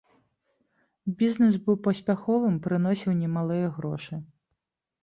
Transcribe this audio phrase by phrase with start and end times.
[1.19, 4.15] Бізнэс быў паспяховым, прыносіў немалыя грошы.